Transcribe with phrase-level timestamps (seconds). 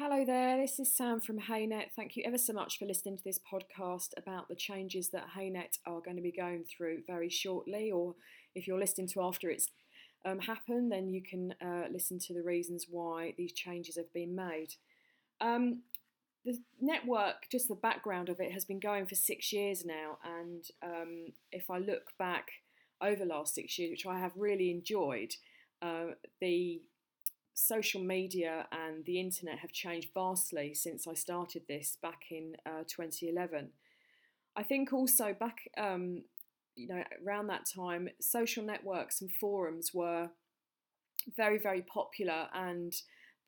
[0.00, 1.90] Hello there, this is Sam from Haynet.
[1.96, 5.76] Thank you ever so much for listening to this podcast about the changes that Haynet
[5.86, 7.90] are going to be going through very shortly.
[7.90, 8.14] Or
[8.54, 9.66] if you're listening to after it's
[10.24, 14.36] um, happened, then you can uh, listen to the reasons why these changes have been
[14.36, 14.68] made.
[15.40, 15.82] Um,
[16.44, 20.18] the network, just the background of it, has been going for six years now.
[20.24, 22.50] And um, if I look back
[23.02, 25.32] over the last six years, which I have really enjoyed,
[25.82, 26.82] uh, the
[27.58, 32.84] social media and the internet have changed vastly since I started this back in uh,
[32.86, 33.70] 2011.
[34.56, 36.22] I think also back, um,
[36.76, 40.30] you know, around that time, social networks and forums were
[41.36, 42.94] very, very popular, and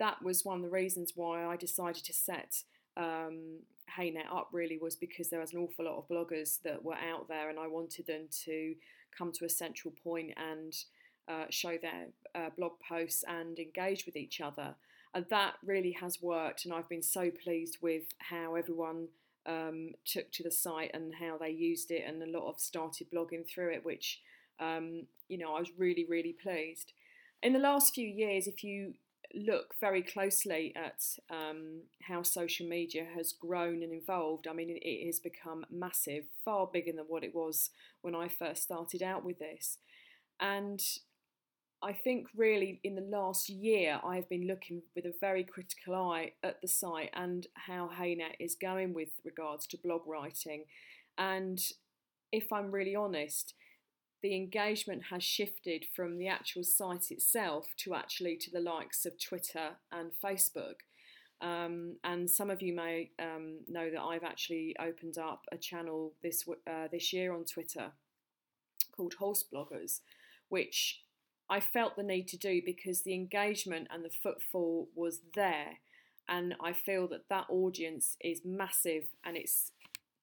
[0.01, 2.63] that was one of the reasons why I decided to set
[2.97, 3.61] um,
[3.97, 4.49] Haynet up.
[4.53, 7.61] Really, was because there was an awful lot of bloggers that were out there, and
[7.61, 8.75] I wanted them to
[9.17, 10.75] come to a central point and
[11.31, 14.75] uh, show their uh, blog posts and engage with each other.
[15.15, 19.09] And that really has worked, and I've been so pleased with how everyone
[19.47, 23.09] um, took to the site and how they used it, and a lot of started
[23.13, 24.21] blogging through it, which
[24.61, 26.93] um, you know I was really really pleased.
[27.43, 28.95] In the last few years, if you
[29.35, 35.07] look very closely at um, how social media has grown and evolved, I mean, it
[35.07, 37.71] has become massive, far bigger than what it was
[38.03, 39.79] when I first started out with this.
[40.39, 40.83] And
[41.83, 46.33] I think really in the last year I've been looking with a very critical eye
[46.43, 50.65] at the site and how Haynet is going with regards to blog writing.
[51.17, 51.59] And
[52.33, 53.55] if I'm really honest,
[54.23, 59.19] the engagement has shifted from the actual site itself to actually to the likes of
[59.19, 60.81] Twitter and Facebook.
[61.41, 66.13] Um, and some of you may um, know that I've actually opened up a channel
[66.23, 67.93] this uh, this year on Twitter
[68.95, 70.01] called Horse Bloggers,
[70.51, 71.01] which
[71.51, 75.79] I felt the need to do because the engagement and the footfall was there.
[76.29, 79.73] And I feel that that audience is massive and it's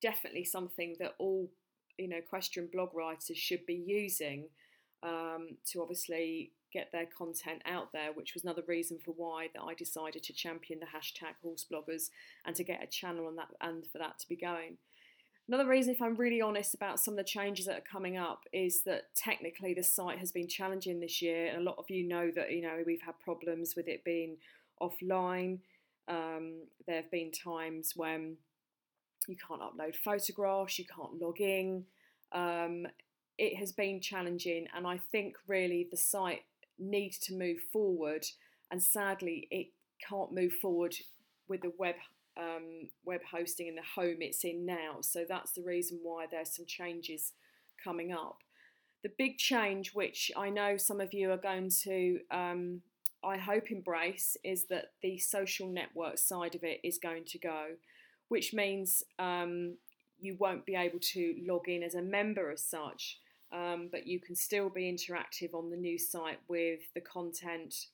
[0.01, 1.49] definitely something that all,
[1.97, 4.45] you know, question blog writers should be using
[5.03, 9.63] um, to obviously get their content out there, which was another reason for why that
[9.63, 12.09] I decided to champion the hashtag horse bloggers
[12.45, 14.77] and to get a channel on that and for that to be going.
[15.47, 18.43] Another reason, if I'm really honest about some of the changes that are coming up,
[18.51, 22.05] is that technically the site has been challenging this year, and a lot of you
[22.05, 24.37] know that you know we've had problems with it being
[24.81, 25.59] offline.
[26.09, 28.35] Um, there have been times when
[29.27, 31.85] you can't upload photographs, you can't log in.
[32.33, 32.85] Um,
[33.37, 36.41] it has been challenging, and I think really the site
[36.77, 38.25] needs to move forward,
[38.69, 39.67] and sadly, it
[40.07, 40.93] can't move forward
[41.47, 41.95] with the web
[42.37, 44.97] um, web hosting in the home it's in now.
[45.01, 47.33] So that's the reason why there's some changes
[47.83, 48.39] coming up.
[49.03, 52.81] The big change, which I know some of you are going to, um,
[53.23, 57.65] I hope, embrace, is that the social network side of it is going to go,
[58.27, 59.75] which means um,
[60.19, 63.19] you won't be able to log in as a member as such,
[63.51, 67.85] um, but you can still be interactive on the new site with the content,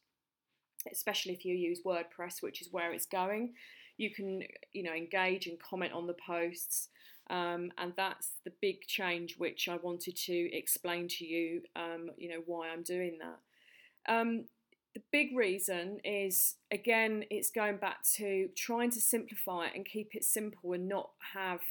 [0.91, 3.53] especially if you use WordPress, which is where it's going
[3.97, 6.89] you can you know engage and comment on the posts
[7.29, 12.29] um, and that's the big change which I wanted to explain to you um, you
[12.29, 14.13] know why I'm doing that.
[14.13, 14.45] Um,
[14.93, 20.13] the big reason is again it's going back to trying to simplify it and keep
[20.13, 21.61] it simple and not have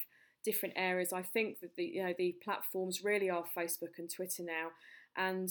[0.43, 1.13] different areas.
[1.13, 4.69] I think that the you know the platforms really are Facebook and Twitter now
[5.15, 5.49] and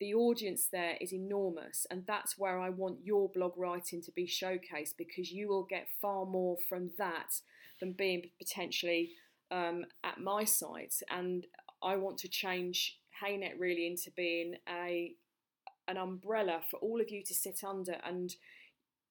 [0.00, 4.26] the audience there is enormous, and that's where I want your blog writing to be
[4.26, 7.40] showcased because you will get far more from that
[7.80, 9.10] than being potentially
[9.50, 10.94] um, at my site.
[11.10, 11.46] And
[11.82, 15.12] I want to change haynet really into being a
[15.88, 18.34] an umbrella for all of you to sit under and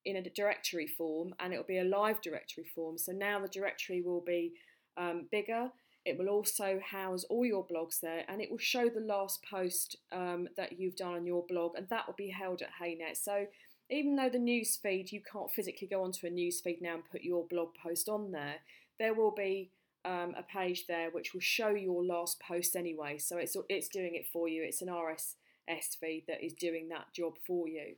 [0.06, 2.98] in a directory form, and it'll be a live directory form.
[2.98, 4.54] So now the directory will be
[4.96, 5.70] um, bigger
[6.08, 9.98] it will also house all your blogs there and it will show the last post
[10.14, 13.18] um, that you've done on your blog and that will be held at Haynet.
[13.18, 13.46] So
[13.90, 17.10] even though the news feed, you can't physically go onto a news feed now and
[17.12, 18.56] put your blog post on there,
[19.00, 19.72] there will be
[20.06, 23.18] um, a page there which will show your last post anyway.
[23.18, 24.64] So it's, it's doing it for you.
[24.64, 27.96] It's an RSS feed that is doing that job for you.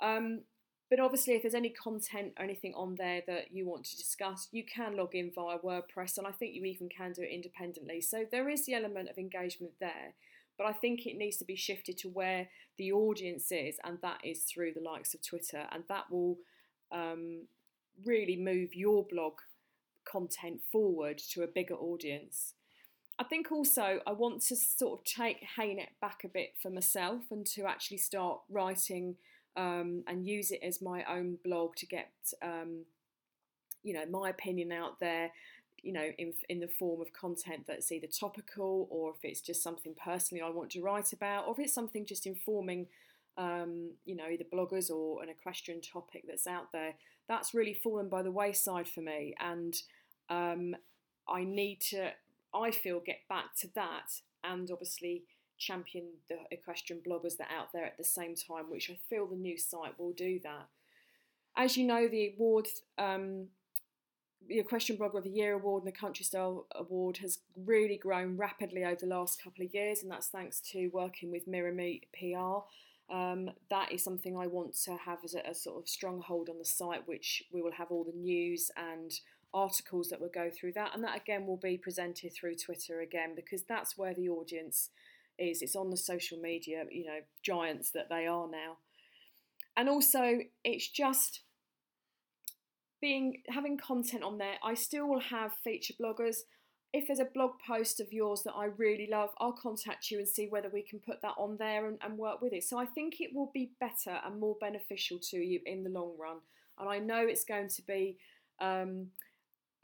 [0.00, 0.42] Um,
[0.90, 4.48] but obviously, if there's any content or anything on there that you want to discuss,
[4.52, 8.00] you can log in via WordPress, and I think you even can do it independently.
[8.00, 10.14] So there is the element of engagement there,
[10.56, 12.48] but I think it needs to be shifted to where
[12.78, 16.38] the audience is, and that is through the likes of Twitter, and that will
[16.90, 17.42] um,
[18.04, 19.34] really move your blog
[20.10, 22.54] content forward to a bigger audience.
[23.18, 27.22] I think also I want to sort of take Haynet back a bit for myself
[27.30, 29.16] and to actually start writing
[29.58, 32.84] um, and use it as my own blog to get, um,
[33.82, 35.32] you know, my opinion out there.
[35.80, 39.62] You know, in in the form of content that's either topical or if it's just
[39.62, 42.88] something personally I want to write about, or if it's something just informing,
[43.36, 46.94] um, you know, either bloggers or an equestrian topic that's out there.
[47.28, 49.80] That's really fallen by the wayside for me, and
[50.28, 50.74] um,
[51.28, 52.10] I need to.
[52.52, 55.22] I feel get back to that, and obviously
[55.58, 59.26] champion the equestrian bloggers that are out there at the same time, which I feel
[59.26, 60.68] the new site will do that.
[61.56, 62.68] As you know, the award,
[62.98, 63.48] um,
[64.46, 68.36] the Equestrian Blogger of the Year award and the Country Style Award has really grown
[68.36, 72.06] rapidly over the last couple of years, and that's thanks to working with Mirror Meet
[72.12, 72.60] PR.
[73.12, 76.58] Um, that is something I want to have as a, a, sort of stronghold on
[76.58, 79.10] the site, which we will have all the news and
[79.54, 83.34] articles that will go through that, and that again will be presented through Twitter again
[83.34, 84.90] because that's where the audience
[85.38, 88.78] is it's on the social media, you know, giants that they are now.
[89.76, 91.42] And also, it's just
[93.00, 94.56] being having content on there.
[94.62, 96.38] I still will have feature bloggers.
[96.92, 100.26] If there's a blog post of yours that I really love, I'll contact you and
[100.26, 102.64] see whether we can put that on there and, and work with it.
[102.64, 106.16] So I think it will be better and more beneficial to you in the long
[106.18, 106.38] run.
[106.78, 108.16] And I know it's going to be
[108.60, 109.08] um,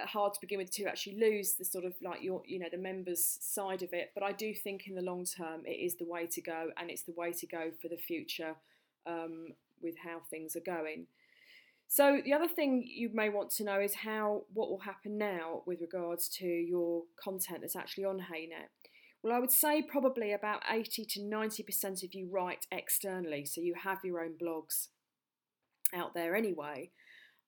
[0.01, 2.79] hard to begin with to actually lose the sort of like your you know the
[2.79, 6.05] members side of it but i do think in the long term it is the
[6.05, 8.57] way to go and it's the way to go for the future
[9.07, 9.49] um,
[9.83, 11.07] with how things are going.
[11.87, 15.63] So the other thing you may want to know is how what will happen now
[15.67, 18.71] with regards to your content that's actually on haynet
[19.23, 23.75] well i would say probably about 80 to 90% of you write externally so you
[23.75, 24.89] have your own blogs
[25.95, 26.91] out there anyway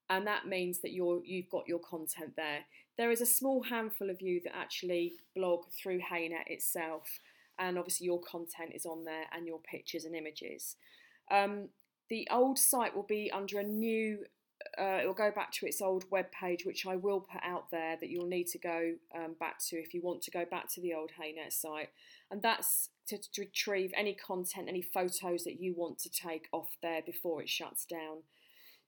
[0.08, 2.60] and that means that you're you've got your content there.
[2.96, 7.20] There is a small handful of you that actually blog through Haynet itself,
[7.58, 10.76] and obviously your content is on there and your pictures and images.
[11.30, 11.68] Um,
[12.08, 14.24] the old site will be under a new.
[14.78, 17.70] Uh, it will go back to its old web page, which I will put out
[17.70, 20.72] there that you'll need to go um, back to if you want to go back
[20.74, 21.90] to the old Haynet site,
[22.30, 26.70] and that's to, to retrieve any content, any photos that you want to take off
[26.82, 28.22] there before it shuts down.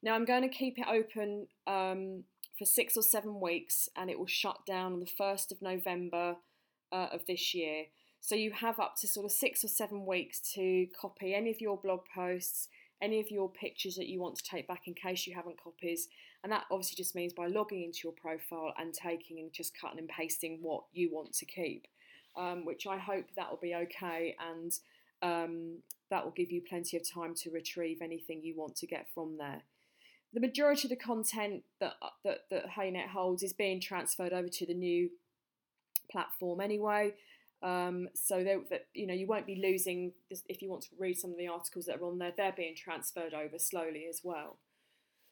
[0.03, 2.25] Now I'm going to keep it open um,
[2.59, 6.37] for six or seven weeks and it will shut down on the 1st of November
[6.93, 7.85] uh, of this year.
[8.21, 11.61] So you have up to sort of six or seven weeks to copy any of
[11.61, 12.69] your blog posts,
[13.01, 16.09] any of your pictures that you want to take back in case you haven't copies.
[16.43, 19.99] And that obviously just means by logging into your profile and taking and just cutting
[19.99, 21.87] and pasting what you want to keep,
[22.37, 24.73] um, which I hope that will be okay and
[25.23, 25.79] um,
[26.11, 29.37] that will give you plenty of time to retrieve anything you want to get from
[29.39, 29.63] there
[30.33, 34.49] the majority of the content that uh, that that Haynet holds is being transferred over
[34.49, 35.11] to the new
[36.11, 37.15] platform anyway.
[37.61, 41.19] Um, so that you know you won't be losing this, if you want to read
[41.19, 42.33] some of the articles that are on there.
[42.37, 44.59] They're being transferred over slowly as well.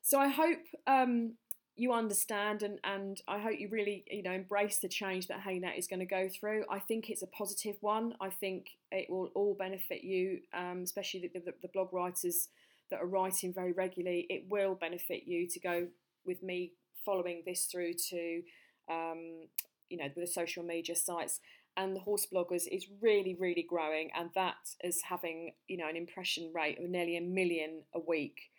[0.02, 1.34] So I hope um,
[1.76, 5.78] you understand and, and I hope you really you know embrace the change that Haynet
[5.78, 6.64] is going to go through.
[6.68, 8.14] I think it's a positive one.
[8.20, 12.48] I think it will all benefit you, um, especially the, the, the blog writers
[12.90, 15.86] that are writing very regularly, it will benefit you to go
[16.24, 16.72] with me
[17.04, 18.42] following this through to,
[18.90, 19.46] um,
[19.88, 21.40] you know, the social media sites.
[21.76, 25.96] And the horse bloggers is really, really growing, and that is having, you know, an
[25.96, 28.50] impression rate of nearly a million a week,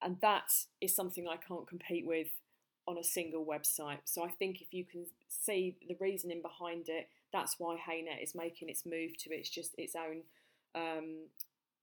[0.00, 0.50] and that
[0.80, 2.28] is something I can't compete with
[2.88, 3.98] on a single website.
[4.04, 8.34] So I think if you can see the reasoning behind it, that's why Haynet is
[8.34, 10.22] making its move to its just its own
[10.74, 11.26] um,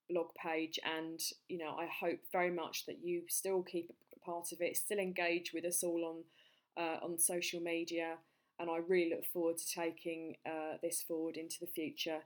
[0.10, 4.52] blog page and you know I hope very much that you still keep a part
[4.52, 8.16] of it still engage with us all on uh, on social media
[8.60, 12.20] and I really look forward to taking uh, this forward into the future.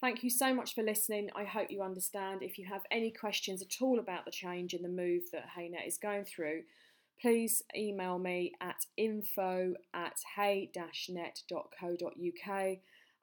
[0.00, 1.30] Thank you so much for listening.
[1.34, 2.42] I hope you understand.
[2.42, 5.86] If you have any questions at all about the change and the move that Haynet
[5.86, 6.62] is going through
[7.20, 11.18] please email me at info at hay-net.co.uk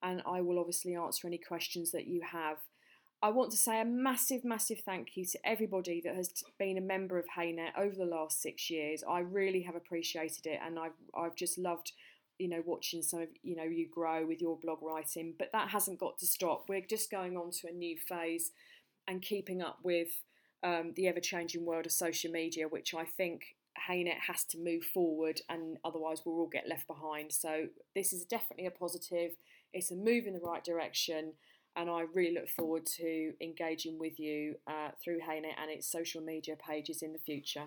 [0.02, 2.58] and I will obviously answer any questions that you have
[3.24, 6.82] I want to say a massive, massive thank you to everybody that has been a
[6.82, 9.02] member of Haynet over the last six years.
[9.10, 11.94] I really have appreciated it, and I've I've just loved,
[12.38, 15.36] you know, watching some of you know you grow with your blog writing.
[15.40, 16.66] But that hasn't got to stop.
[16.68, 18.52] We're just going on to a new phase,
[19.08, 20.10] and keeping up with
[20.62, 23.56] um, the ever-changing world of social media, which I think
[23.88, 27.32] Haynet has to move forward, and otherwise we'll all get left behind.
[27.32, 29.38] So this is definitely a positive.
[29.72, 31.34] It's a move in the right direction
[31.76, 36.22] and I really look forward to engaging with you uh, through Haynet and its social
[36.22, 37.66] media pages in the future.